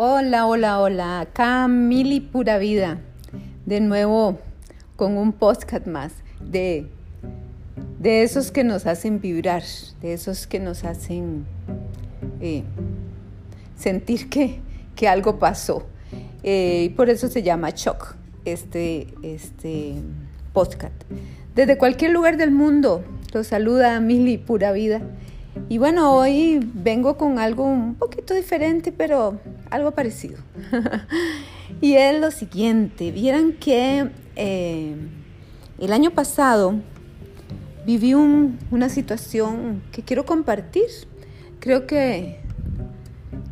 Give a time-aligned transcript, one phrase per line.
[0.00, 1.20] Hola, hola, hola.
[1.22, 3.00] Acá Mili Pura Vida.
[3.66, 4.38] De nuevo
[4.94, 6.86] con un podcast más de,
[7.98, 9.64] de esos que nos hacen vibrar,
[10.00, 11.46] de esos que nos hacen
[12.40, 12.62] eh,
[13.74, 14.60] sentir que,
[14.94, 15.84] que, algo pasó.
[16.44, 19.94] Eh, y por eso se llama Shock este, este
[20.52, 20.94] podcast.
[21.56, 25.02] Desde cualquier lugar del mundo los saluda Mili Pura Vida.
[25.68, 30.38] Y bueno, hoy vengo con algo un poquito diferente, pero algo parecido.
[31.80, 34.94] y es lo siguiente, vieran que eh,
[35.78, 36.74] el año pasado
[37.86, 40.86] viví una situación que quiero compartir.
[41.60, 42.40] Creo que,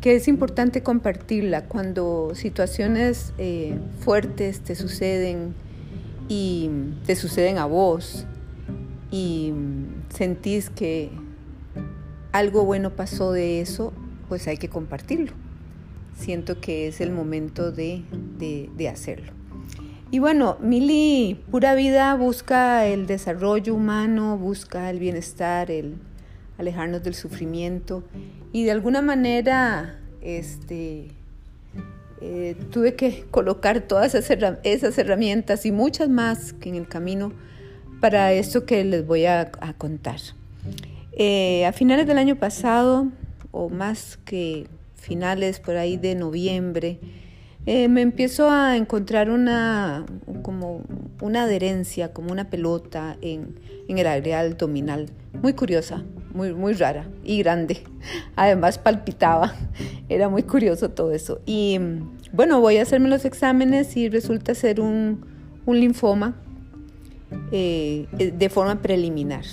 [0.00, 5.54] que es importante compartirla cuando situaciones eh, fuertes te suceden
[6.28, 6.70] y
[7.06, 8.26] te suceden a vos
[9.10, 9.52] y
[10.08, 11.10] sentís que
[12.32, 13.92] algo bueno pasó de eso,
[14.28, 15.32] pues hay que compartirlo.
[16.14, 18.02] Siento que es el momento de,
[18.90, 19.32] hacerlo.
[20.10, 25.96] Y bueno, Mili Pura Vida busca el desarrollo humano, busca el bienestar, el
[26.56, 28.04] alejarnos del sufrimiento
[28.52, 31.08] y de alguna manera este,
[32.20, 37.32] eh, tuve que colocar todas esas herramientas y muchas más en el camino
[38.00, 40.20] para esto que les voy a contar.
[41.16, 43.08] Eh, a finales del año pasado,
[43.52, 44.66] o más que
[45.04, 46.98] finales por ahí de noviembre,
[47.66, 50.04] eh, me empiezo a encontrar una,
[50.42, 50.82] como
[51.22, 53.54] una adherencia, como una pelota en,
[53.88, 55.08] el área abdominal.
[55.40, 57.82] Muy curiosa, muy, muy rara y grande.
[58.36, 59.54] Además palpitaba.
[60.10, 61.40] Era muy curioso todo eso.
[61.46, 61.78] Y
[62.32, 65.24] bueno, voy a hacerme los exámenes y resulta ser un,
[65.66, 66.36] linfoma
[67.50, 69.44] eh, de forma preliminar.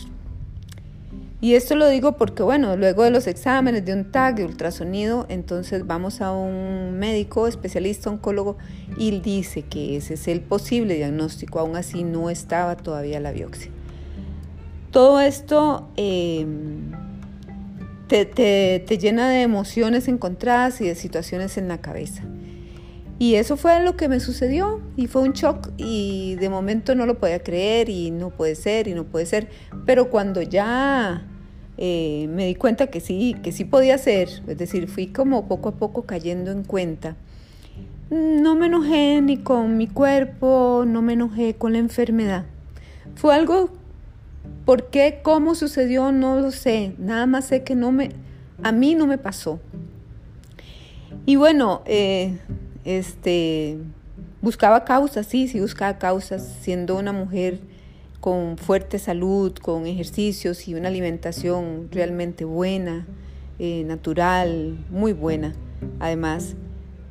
[1.43, 5.25] Y esto lo digo porque, bueno, luego de los exámenes, de un tag, de ultrasonido,
[5.27, 8.57] entonces vamos a un médico especialista, oncólogo,
[8.95, 13.71] y dice que ese es el posible diagnóstico, aún así no estaba todavía la biopsia.
[14.91, 16.91] Todo esto em,
[18.07, 22.23] te, te llena de emociones encontradas y de situaciones en la cabeza.
[23.17, 27.05] Y eso fue lo que me sucedió y fue un shock y de momento no
[27.05, 29.47] lo podía creer y no puede ser y no puede ser.
[29.85, 31.27] Pero cuando ya
[31.77, 35.69] eh, me di cuenta que sí, que sí podía ser, es decir, fui como poco
[35.69, 37.15] a poco cayendo en cuenta.
[38.09, 42.45] No me enojé ni con mi cuerpo, no me enojé con la enfermedad.
[43.15, 43.69] Fue algo,
[44.65, 45.21] ¿por qué?
[45.23, 46.11] ¿Cómo sucedió?
[46.11, 46.93] No lo sé.
[46.97, 48.09] Nada más sé que no me,
[48.63, 49.59] a mí no me pasó.
[51.25, 52.37] Y bueno, eh,
[52.83, 53.77] este,
[54.41, 57.59] buscaba causas, sí, sí buscaba causas, siendo una mujer
[58.21, 63.07] con fuerte salud, con ejercicios y una alimentación realmente buena,
[63.57, 65.55] eh, natural, muy buena,
[65.99, 66.55] además.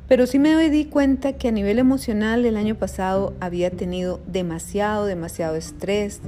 [0.07, 5.05] Pero sí me di cuenta que a nivel emocional el año pasado había tenido demasiado,
[5.05, 6.21] demasiado estrés.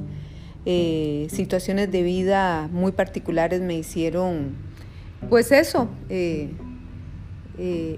[0.65, 4.55] Eh, situaciones de vida muy particulares me hicieron,
[5.29, 6.51] pues eso, eh,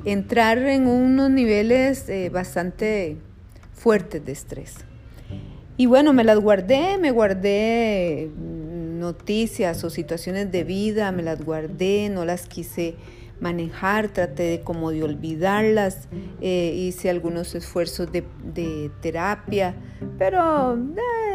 [0.06, 3.18] entrar en unos niveles bastante
[3.74, 4.86] fuertes de estrés.
[5.78, 12.10] Y bueno, me las guardé, me guardé noticias o situaciones de vida, me las guardé,
[12.10, 12.96] no las quise
[13.42, 16.08] manejar, traté de como de olvidarlas,
[16.40, 19.76] eh, hice algunos esfuerzos de, terapia,
[20.18, 20.78] pero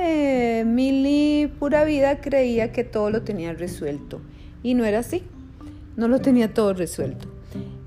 [0.02, 4.22] eh, pura vida creía que todo lo tenía resuelto
[4.62, 5.22] y no era así,
[5.96, 7.28] no lo tenía todo resuelto.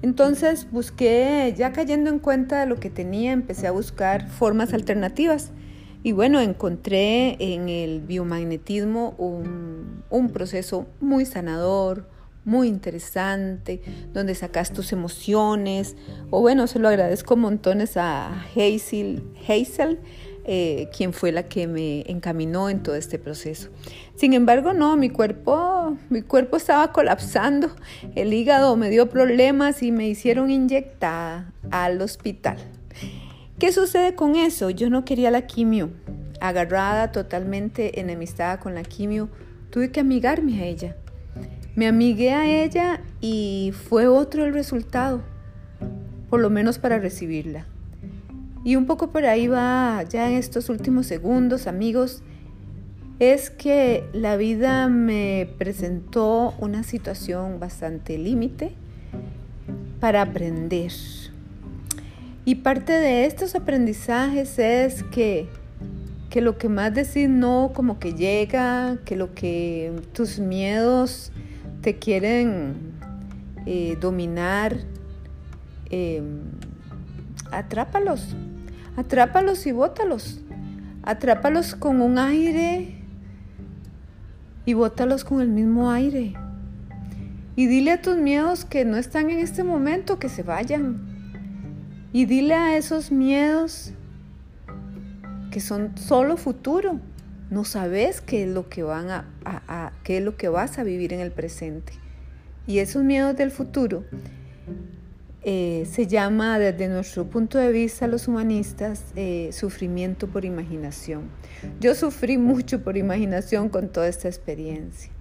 [0.04, 5.52] Entonces busqué, ya cayendo en cuenta de lo que tenía, empecé a buscar formas alternativas
[6.04, 12.10] y bueno, encontré en el biomagnetismo un, proceso muy sanador,
[12.44, 13.82] muy interesante,
[14.14, 15.96] donde sacas tus emociones.
[16.30, 20.00] O bueno, se lo agradezco montones a Hazel, Hazel
[20.46, 23.70] eh, quien fue la que me encaminó en todo este proceso.
[24.16, 27.70] Sin embargo, no, mi cuerpo, mi cuerpo estaba colapsando,
[28.16, 32.58] el hígado me dio problemas y me hicieron inyectada al hospital.
[33.64, 34.72] ¿Qué sucede con eso?
[34.72, 35.90] Yo no quería la quimio.
[36.42, 39.30] Agarrada, totalmente enemistada con la quimio,
[39.70, 40.98] tuve que amigarme a ella.
[41.74, 45.22] Me amigué a ella y fue otro el resultado,
[46.30, 47.66] por lo menos para recibirla.
[48.66, 52.22] Y un poco por ahí va ya en estos últimos segundos, amigos,
[53.20, 58.74] es que la vida me presentó una situación bastante límite
[60.02, 60.92] para aprender
[62.46, 65.48] y parte de estos aprendizajes es que,
[66.30, 71.32] que lo que más decís no como que llega, que lo que tus miedos
[71.82, 72.76] te quieren
[73.66, 74.78] eh, dominar,
[75.90, 76.42] em,
[77.52, 78.36] atrápalos,
[78.98, 80.42] atrápalos y bótalos.
[81.04, 82.96] Atrápalos con un aire
[84.66, 86.34] y bótalos con el mismo aire.
[87.56, 91.13] Y dile a tus miedos que no están en este momento, que se vayan.
[92.14, 93.92] Y dile a esos miedos
[95.52, 97.00] que son solo futuro.
[97.50, 101.12] No sabes qué es lo que van a, qué es lo que vas a vivir
[101.12, 101.94] en el presente.
[102.68, 104.06] Y esos miedos del futuro
[105.42, 111.24] eh, se llama desde nuestro punto de vista los humanistas eh, sufrimiento por imaginación.
[111.80, 115.12] Yo sufrí mucho por imaginación con toda esta experiencia.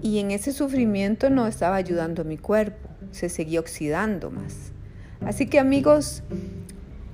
[0.00, 4.72] Y en ese sufrimiento no estaba ayudando a mi cuerpo, se seguía oxidando más.
[5.24, 6.22] Así que amigos,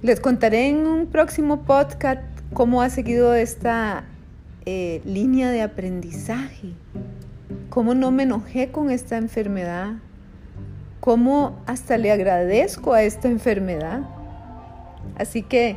[0.03, 2.23] les contaré en un próximo podcast
[2.53, 4.05] cómo ha seguido esta
[4.67, 6.73] eh, línea de aprendizaje,
[7.71, 9.95] cómo no me enojé con esta enfermedad,
[11.01, 14.03] cómo hasta le agradezco a esta enfermedad.
[15.17, 15.77] Así que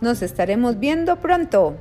[0.00, 1.76] nos estaremos viendo pronto.